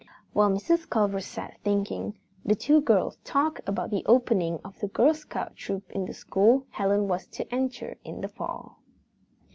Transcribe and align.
While 0.33 0.49
Mrs. 0.49 0.89
Culver 0.89 1.19
sat 1.19 1.59
thinking 1.63 2.17
the 2.43 2.55
two 2.55 2.81
girls 2.81 3.19
talked 3.23 3.61
about 3.69 3.91
the 3.91 4.01
opening 4.07 4.57
of 4.65 4.79
the 4.79 4.87
Girl 4.87 5.13
Scout 5.13 5.55
troop 5.55 5.91
in 5.91 6.05
the 6.05 6.13
school 6.15 6.65
Helen 6.71 7.07
was 7.07 7.27
to 7.27 7.45
enter 7.53 7.95
in 8.03 8.21
the 8.21 8.27
fall. 8.27 8.79